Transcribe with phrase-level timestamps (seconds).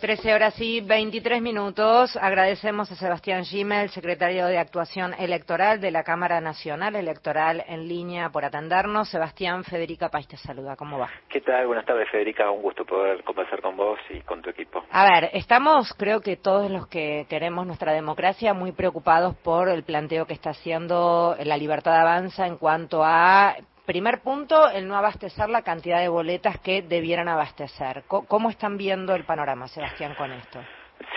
[0.00, 2.16] 13 horas y 23 minutos.
[2.16, 8.30] Agradecemos a Sebastián Gimel, secretario de Actuación Electoral de la Cámara Nacional Electoral en línea,
[8.30, 9.10] por atendernos.
[9.10, 10.74] Sebastián, Federica País te saluda.
[10.74, 11.10] ¿Cómo va?
[11.28, 11.66] ¿Qué tal?
[11.66, 12.50] Buenas tardes, Federica.
[12.50, 14.82] Un gusto poder conversar con vos y con tu equipo.
[14.90, 19.82] A ver, estamos, creo que todos los que queremos nuestra democracia, muy preocupados por el
[19.82, 23.54] planteo que está haciendo la Libertad Avanza en cuanto a
[23.90, 28.04] Primer punto, el no abastecer la cantidad de boletas que debieran abastecer.
[28.06, 30.60] ¿Cómo están viendo el panorama, Sebastián, con esto?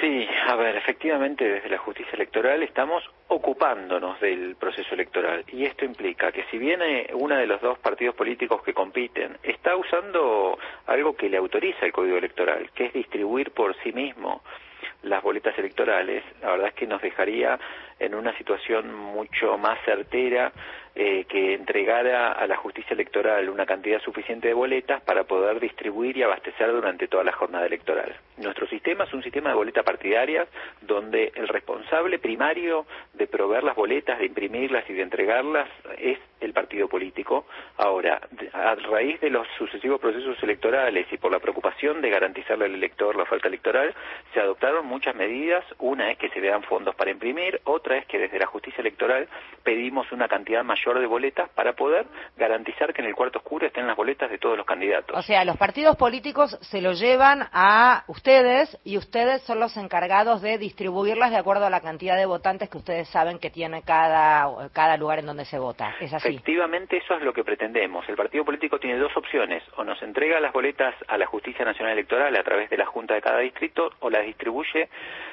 [0.01, 5.85] Sí, a ver, efectivamente desde la justicia electoral estamos ocupándonos del proceso electoral y esto
[5.85, 11.15] implica que si viene uno de los dos partidos políticos que compiten está usando algo
[11.15, 14.41] que le autoriza el código electoral, que es distribuir por sí mismo
[15.03, 17.59] las boletas electorales, la verdad es que nos dejaría
[17.99, 20.51] en una situación mucho más certera
[20.95, 26.15] eh, que entregara a la justicia electoral una cantidad suficiente de boletas para poder distribuir
[26.17, 28.15] y abastecer durante toda la jornada electoral.
[28.37, 30.47] Nuestro sistema es un sistema de boletas partidarias
[30.81, 36.53] donde el responsable primario de proveer las boletas, de imprimirlas y de entregarlas es el
[36.53, 37.45] partido político.
[37.77, 38.21] Ahora,
[38.53, 43.15] a raíz de los sucesivos procesos electorales y por la preocupación de garantizarle al elector
[43.15, 43.95] la falta electoral,
[44.33, 45.63] se adoptaron muchas medidas.
[45.79, 49.27] Una es que se vean fondos para imprimir, otra es que desde la justicia electoral
[49.63, 52.05] pedimos una cantidad mayor de boletas para poder
[52.37, 55.17] garantizar que en el cuarto oscuro estén las boletas de todos los candidatos.
[55.17, 60.41] O sea, los partidos políticos se lo llevan a ustedes y ustedes son los encargados
[60.41, 64.69] de distribuirlas de acuerdo a la cantidad de votantes que ustedes saben que tiene cada,
[64.73, 65.95] cada lugar en donde se vota.
[65.99, 66.29] ¿Es así?
[66.29, 68.07] Efectivamente, eso es lo que pretendemos.
[68.07, 69.63] El partido político tiene dos opciones.
[69.77, 73.13] O nos entrega las boletas a la Justicia Nacional Electoral a través de la Junta
[73.13, 74.89] de cada distrito o las distribuye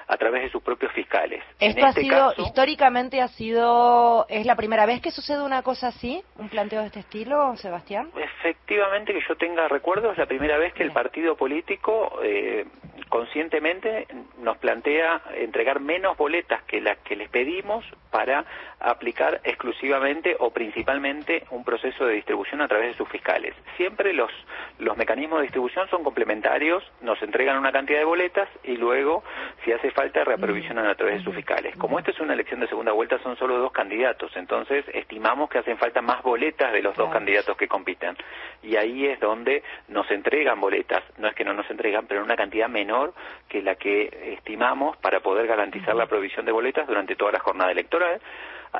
[0.08, 1.42] a través de sus propios fiscales.
[1.60, 5.88] Esto ha este sido, históricamente ha sido, es la primera vez que sucede una cosa
[5.88, 8.10] así, un planteo de este estilo, Sebastián?
[8.16, 12.66] Efectivamente, que yo tenga recuerdos, la primera vez que el partido político eh,
[13.08, 14.06] conscientemente
[14.38, 18.44] nos plantea entregar menos boletas que las que les pedimos para
[18.80, 23.54] aplicar exclusivamente o principalmente un proceso de distribución a través de sus fiscales.
[23.76, 24.30] Siempre los,
[24.78, 29.22] los mecanismos de distribución son complementarios, nos entregan una cantidad de boletas y luego,
[29.64, 31.76] si hace falta, reaprovisionan a través de sus fiscales.
[31.76, 35.58] Como esta es una elección de segunda vuelta, son solo dos candidatos, entonces estimamos que
[35.58, 38.16] hacen falta más boletas de los dos candidatos que compiten.
[38.62, 42.24] Y ahí es donde nos entregan boletas, no es que no nos entregan, pero en
[42.24, 43.14] una cantidad menor
[43.48, 47.72] que la que estimamos para poder garantizar la provisión de boletas durante toda la jornada
[47.72, 47.99] electoral.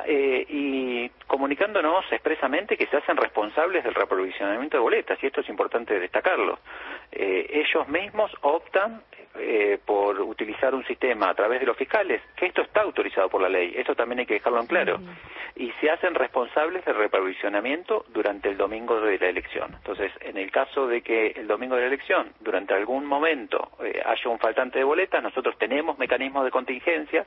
[0.05, 5.49] Eh, y comunicándonos expresamente que se hacen responsables del reaprovisionamiento de boletas, y esto es
[5.49, 6.59] importante destacarlo.
[7.11, 9.03] Eh, ellos mismos optan
[9.35, 13.41] eh, por utilizar un sistema a través de los fiscales, que esto está autorizado por
[13.41, 14.99] la ley, eso también hay que dejarlo en claro,
[15.55, 19.73] y se hacen responsables del reprovisionamiento durante el domingo de la elección.
[19.73, 24.01] Entonces, en el caso de que el domingo de la elección, durante algún momento, eh,
[24.05, 27.25] haya un faltante de boletas, nosotros tenemos mecanismos de contingencia,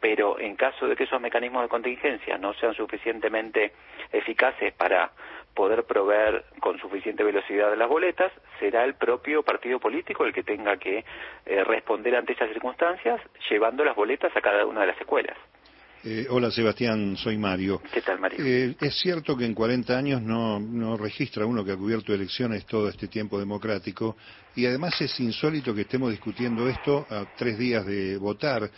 [0.00, 3.72] pero en caso de que esos mecanismos de contingencia no sean suficientemente
[4.12, 5.10] eficaces para
[5.54, 10.76] poder proveer con suficiente velocidad las boletas, será el propio partido político el que tenga
[10.76, 11.04] que
[11.46, 15.36] eh, responder ante esas circunstancias llevando las boletas a cada una de las escuelas.
[16.06, 17.80] Eh, hola Sebastián, soy Mario.
[17.90, 18.44] ¿Qué tal Mario?
[18.44, 22.66] Eh, es cierto que en 40 años no, no registra uno que ha cubierto elecciones
[22.66, 24.16] todo este tiempo democrático
[24.54, 28.68] y además es insólito que estemos discutiendo esto a tres días de votar.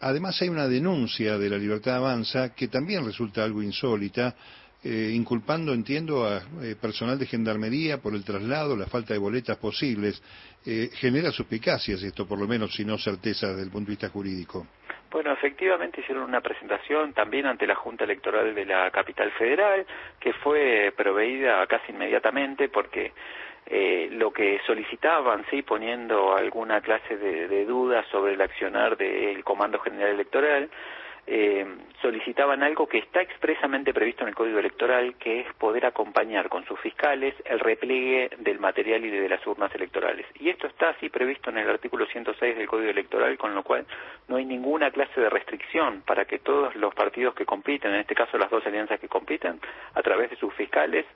[0.00, 4.34] además hay una denuncia de la Libertad Avanza que también resulta algo insólita
[4.84, 9.56] eh, inculpando, entiendo, a eh, personal de gendarmería por el traslado, la falta de boletas
[9.56, 10.22] posibles.
[10.66, 14.08] Eh, genera suspicacias esto, por lo menos, si no certeza desde el punto de vista
[14.10, 14.66] jurídico.
[15.10, 19.86] Bueno, efectivamente hicieron una presentación también ante la Junta Electoral de la capital federal,
[20.20, 23.12] que fue proveída casi inmediatamente porque
[23.66, 29.42] eh, lo que solicitaban, sí, poniendo alguna clase de, de duda sobre el accionar del
[29.44, 30.68] Comando General Electoral,
[31.26, 31.66] eh,
[32.02, 36.64] solicitaban algo que está expresamente previsto en el Código Electoral, que es poder acompañar con
[36.66, 40.26] sus fiscales el repliegue del material y de las urnas electorales.
[40.38, 43.86] Y esto está así previsto en el artículo 106 del Código Electoral, con lo cual
[44.28, 48.14] no hay ninguna clase de restricción para que todos los partidos que compiten, en este
[48.14, 49.60] caso las dos alianzas que compiten,
[49.94, 51.06] a través de sus fiscales,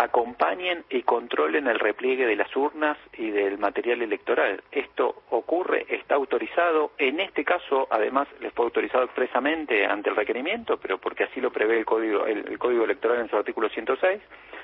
[0.00, 4.62] acompañen y controlen el repliegue de las urnas y del material electoral.
[4.72, 10.78] Esto ocurre, está autorizado, en este caso además les fue autorizado expresamente ante el requerimiento,
[10.78, 14.22] pero porque así lo prevé el Código, el, Código Electoral en su artículo 106,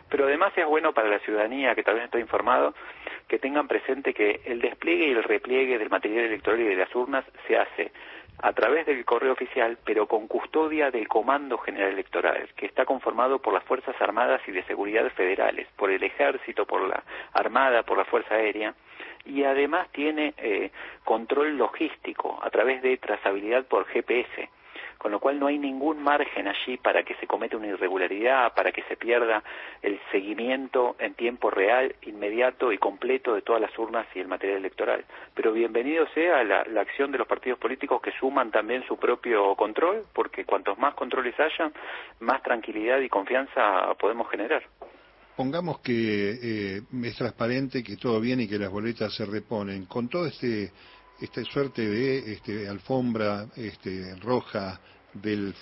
[0.08, 2.74] pero además es bueno para la ciudadanía que tal vez está informado
[3.28, 6.94] que tengan presente que el despliegue y el repliegue del material electoral y de las
[6.94, 7.92] urnas se hace
[8.42, 13.38] a través del correo oficial, pero con custodia del Comando General Electoral, que está conformado
[13.38, 17.02] por las Fuerzas Armadas y de Seguridad federales, por el Ejército, por la
[17.32, 18.74] Armada, por la Fuerza Aérea,
[19.24, 20.70] y además tiene eh,
[21.04, 24.48] control logístico a través de trazabilidad por GPS
[24.98, 28.72] con lo cual no hay ningún margen allí para que se cometa una irregularidad, para
[28.72, 29.42] que se pierda
[29.82, 34.58] el seguimiento en tiempo real, inmediato y completo de todas las urnas y el material
[34.58, 35.04] electoral.
[35.34, 40.04] Pero bienvenido sea la, acción de los partidos políticos que suman también su propio control,
[40.12, 41.70] porque cuantos más controles haya,
[42.20, 44.62] más tranquilidad y confianza podemos generar.
[45.36, 49.84] Pongamos que eh, es transparente, que todo viene y que las boletas se reponen.
[49.84, 50.70] Con todo este
[51.20, 54.80] esta suerte de este, alfombra este, roja
[55.14, 55.54] del,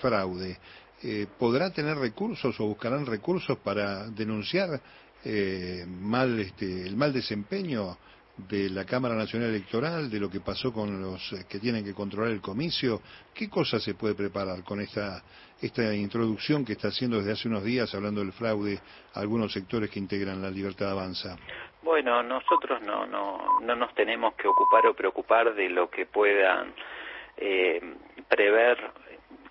[0.00, 0.58] fraude,
[1.02, 4.80] eh, ¿podrá tener recursos o buscarán recursos para denunciar
[5.24, 7.98] eh, mal, este, el mal desempeño
[8.36, 12.32] de la Cámara Nacional Electoral, de lo que pasó con los que tienen que controlar
[12.32, 13.00] el comicio?
[13.32, 15.22] ¿Qué cosas se puede preparar con esta,
[15.60, 18.80] esta introducción que está haciendo desde hace unos días, hablando del fraude,
[19.12, 21.36] algunos sectores que integran la Libertad Avanza?
[21.84, 26.72] Bueno, nosotros no, no, no nos tenemos que ocupar o preocupar de lo que puedan
[27.36, 27.78] eh,
[28.26, 28.78] prever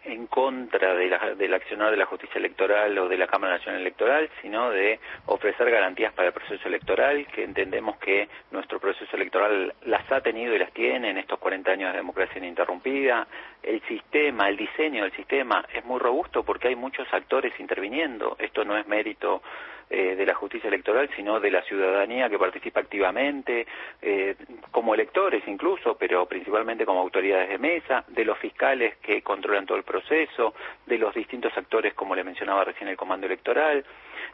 [0.05, 3.81] en contra de la, del accionar de la justicia electoral o de la Cámara Nacional
[3.81, 9.71] Electoral, sino de ofrecer garantías para el proceso electoral, que entendemos que nuestro proceso electoral
[9.83, 13.27] las ha tenido y las tiene en estos 40 años de democracia ininterrumpida.
[13.61, 18.35] El sistema, el diseño del sistema es muy robusto porque hay muchos actores interviniendo.
[18.39, 19.43] Esto no es mérito
[19.89, 23.67] eh, de la justicia electoral, sino de la ciudadanía que participa activamente,
[24.01, 24.35] eh,
[24.71, 29.77] como electores incluso, pero principalmente como autoridades de mesa, de los fiscales que controlan todo
[29.77, 30.53] el proceso,
[30.85, 33.85] de los distintos actores, como le mencionaba recién el Comando Electoral,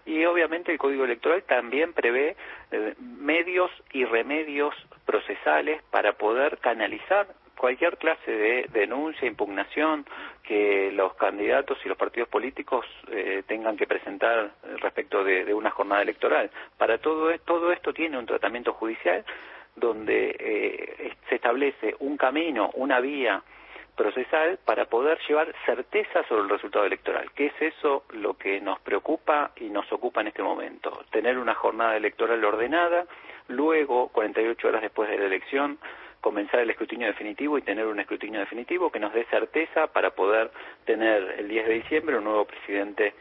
[0.06, 2.36] y obviamente el Código Electoral también prevé
[2.72, 4.74] eh, medios y remedios
[5.06, 7.28] procesales para poder canalizar
[7.60, 10.06] cualquier clase de denuncia, impugnación
[10.42, 16.02] que los candidatos y los partidos políticos eh, tengan que presentar respecto de, una jornada
[16.02, 16.50] electoral.
[16.78, 19.26] Para todo, todo esto tiene un tratamiento judicial
[19.76, 23.44] donde eh, se establece un camino, una vía
[23.94, 28.80] procesal para poder llevar certeza sobre el resultado electoral, que es eso lo que nos
[28.80, 33.06] preocupa y nos ocupa en este momento, tener una jornada electoral ordenada,
[33.50, 35.78] luego, 48 horas después de la elección,
[36.22, 40.52] comenzar el escrutinio definitivo y tener un escrutinio definitivo que nos dé certeza para poder
[40.86, 43.14] tener el 10 de diciembre un nuevo presidente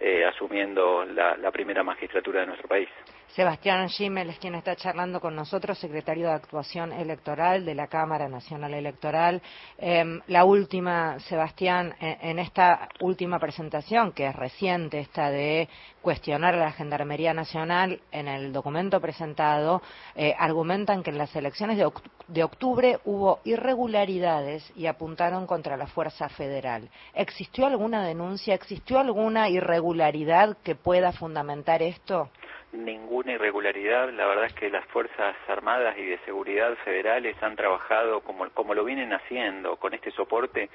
[0.00, 2.88] eh, asumiendo la primera magistratura de nuestro país.
[3.28, 8.28] Sebastián Schimmel es quien está charlando con nosotros, secretario de Actuación Electoral de la Cámara
[8.28, 9.42] Nacional Electoral.
[9.76, 15.68] Em, la última, Sebastián, e, en, esta última presentación, que es reciente, esta de
[16.06, 19.82] cuestionar a la Gendarmería Nacional, en el documento presentado,
[20.14, 26.28] eh, argumentan que en las elecciones de, octubre hubo irregularidades y apuntaron contra la Fuerza
[26.28, 26.88] Federal.
[27.12, 28.54] ¿Existió alguna denuncia?
[28.54, 32.30] ¿Existió alguna irregularidad que pueda fundamentar esto?
[32.72, 34.12] ninguna irregularidad.
[34.12, 38.84] La verdad es que las Fuerzas Armadas y de Seguridad federales han trabajado como lo
[38.84, 40.68] vienen haciendo, con este soporte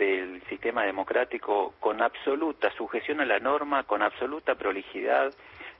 [0.00, 5.32] del sistema democrático, con absoluta sujeción a la norma, con absoluta prolijidad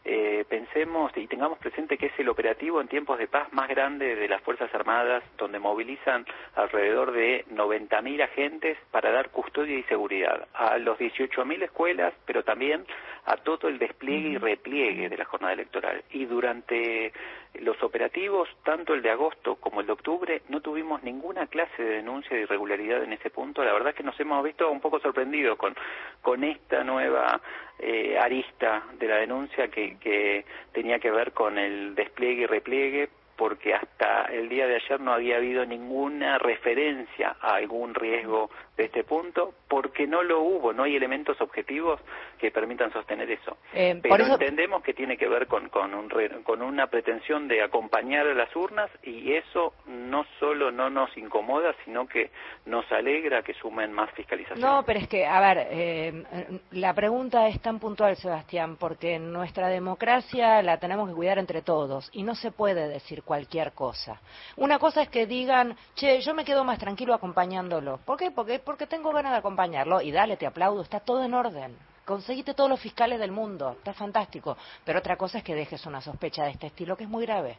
[0.03, 4.17] eh, pensemos y tengamos presente que es el operativo en tiempos de paz más grande
[4.17, 6.25] de las Fuerzas Armadas, donde movilizan
[6.55, 12.87] alrededor de 90.000 agentes para dar custodia y seguridad a los 18.000 escuelas, pero también
[13.27, 16.03] a todo el despliegue y repliegue de la jornada electoral.
[16.11, 17.13] Y durante
[17.55, 21.97] los operativos, tanto el de agosto como el de octubre, no tuvimos ninguna clase de
[21.97, 23.65] denuncia de irregularidad en ese punto.
[23.65, 25.75] La verdad es que nos hemos visto un poco sorprendidos con,
[26.23, 27.41] con esta nueva
[27.79, 33.09] eh, arista de la denuncia que, que tenía que ver con el despliegue y repliegue
[33.41, 38.87] porque hasta el día de ayer no había habido ninguna referencia a algún riesgo de
[38.87, 42.01] este punto, porque no lo hubo, no hay elementos objetivos
[42.39, 43.59] que permitan sostener eso.
[43.75, 46.09] Eh, Pero entendemos que tiene que ver con, con, un,
[46.43, 51.75] con una pretensión de acompañar a las urnas y eso no solo no nos incomoda,
[51.85, 52.31] sino que
[52.65, 54.61] nos alegra que sumen más fiscalización.
[54.61, 59.69] No, pero es que, a ver, eh, la pregunta es tan puntual, Sebastián, porque nuestra
[59.69, 64.23] democracia la tenemos que cuidar entre todos y no se puede decir cualquier cosa.
[64.57, 67.99] Una cosa es que digan, che, yo me quedo más tranquilo acompañándolo.
[68.07, 68.31] ¿Por qué?
[68.31, 71.77] Porque, porque tengo ganas de acompañarlo y dale, te aplaudo, está todo en orden.
[72.05, 74.57] Conseguiste todos los fiscales del mundo, está fantástico.
[74.85, 77.59] Pero otra cosa es que dejes una sospecha de este estilo que es muy grave.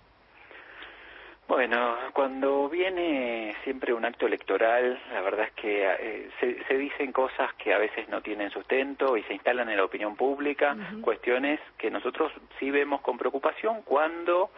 [1.49, 7.53] Bueno, cuando viene siempre un acto electoral, la verdad es que eh, se, dicen cosas
[7.55, 11.91] que a veces no tienen sustento y se instalan en la opinión pública, cuestiones que
[11.91, 14.49] nosotros sí vemos con preocupación cuando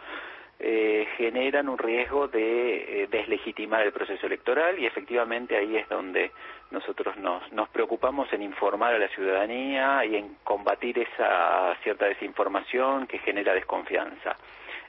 [0.60, 6.30] eh, generan un riesgo de eh, deslegitimar el proceso electoral y efectivamente ahí es donde
[6.70, 13.06] nosotros nos, nos preocupamos en informar a la ciudadanía y en combatir esa cierta desinformación
[13.06, 14.36] que genera desconfianza.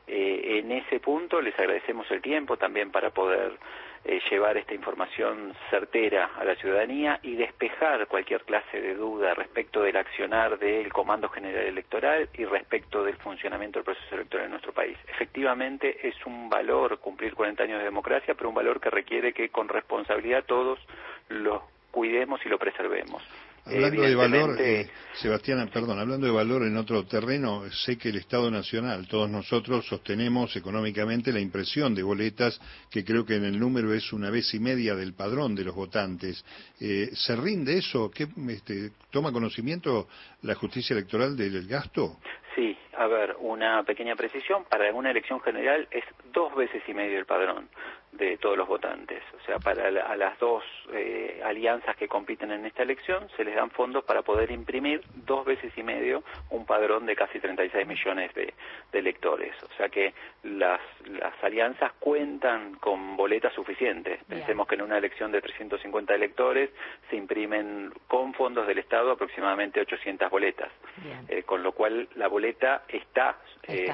[0.07, 3.53] Eh, en ese punto les agradecemos el tiempo también para poder
[4.03, 9.81] eh, llevar esta información certera a la ciudadanía y despejar cualquier clase de duda respecto
[9.81, 14.74] del accionar del Comando General Electoral y respecto del funcionamiento del proceso electoral en nuestro
[14.74, 14.95] país.
[15.07, 19.50] Efectivamente, es un valor cumplir 40 años de democracia, pero un valor que requiere que
[19.50, 20.79] con responsabilidad todos
[21.29, 23.24] lo cuidemos y lo preservemos.
[23.65, 28.17] Hablando de valor, eh, Sebastián, perdón, hablando de valor en otro terreno, sé que el
[28.17, 33.60] Estado Nacional, todos nosotros sostenemos económicamente la impresión de boletas, que creo que en el
[33.60, 36.45] número es una vez y media del padrón de los votantes.
[36.79, 38.12] Eh, ¿Se rinde eso?
[38.12, 40.07] ¿Qué, este, ¿Toma conocimiento
[40.43, 42.19] la justicia electoral del gasto?
[42.53, 47.17] Sí, a ver, una pequeña precisión, para una elección general es dos veces y medio
[47.17, 47.67] el padrón
[48.17, 49.22] de todos los votantes.
[49.39, 53.55] O sea, para a las dos eh, alianzas que compiten en esta elección se les
[53.55, 58.34] dan fondos para poder imprimir dos veces y medio un padrón de casi 36 millones
[58.34, 58.53] de,
[58.93, 59.53] electores.
[59.63, 64.24] O sea que las, las alianzas cuentan con boletas suficientes.
[64.24, 66.69] Pensemos que en una elección de 350 electores
[67.10, 70.72] se imprimen con fondos del Estado aproximadamente 800 boletas.
[71.27, 73.91] Eh, con lo cual la boleta está, eh,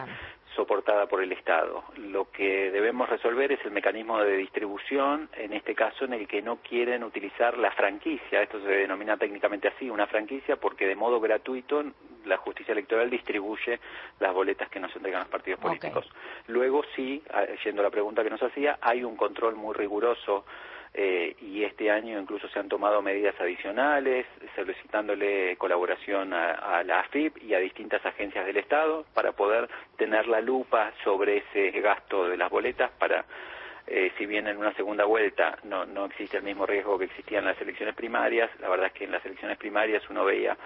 [0.61, 1.83] soportada por el Estado.
[1.97, 6.43] Lo que debemos resolver es el mecanismo de distribución, en este caso en el que
[6.43, 11.19] no quieren utilizar la franquicia, esto se denomina técnicamente así, una franquicia, porque de modo
[11.19, 11.83] gratuito
[12.25, 13.79] la justicia electoral distribuye
[14.19, 16.07] las boletas que nos entregan los partidos políticos.
[16.45, 17.23] Luego sí,
[17.65, 20.45] yendo a la pregunta que nos hacía, hay un control muy riguroso
[20.93, 24.25] eh, y este año incluso se han tomado medidas adicionales
[24.57, 30.41] solicitándole colaboración a, la AFIP y a distintas agencias del Estado para poder tener la
[30.41, 33.23] lupa sobre ese gasto de las boletas para
[33.87, 37.39] eh, si bien en una segunda vuelta no, no existe el mismo riesgo que existía
[37.39, 40.57] en las elecciones primarias, la verdad es que en las elecciones primarias uno veía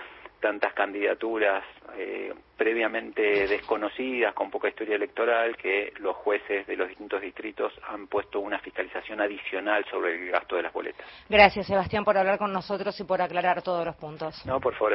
[0.45, 1.63] tantas candidaturas
[1.97, 8.05] eh, previamente desconocidas, con poca historia electoral, que los jueces de los distintos distritos han
[8.05, 11.03] puesto una fiscalización adicional sobre el gasto de las boletas.
[11.27, 14.45] Gracias, Sebastián, por hablar con nosotros y por aclarar todos los puntos.
[14.45, 14.93] No, por favor,